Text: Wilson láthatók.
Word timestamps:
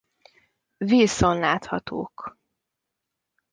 Wilson 0.79 1.39
láthatók. 1.39 2.37